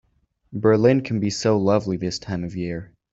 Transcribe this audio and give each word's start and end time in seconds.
Berlin 0.51 1.01
can 1.01 1.19
be 1.19 1.29
so 1.29 1.59
lovely 1.59 1.95
this 1.95 2.17
time 2.17 2.43
of 2.43 2.55
year. 2.55 2.91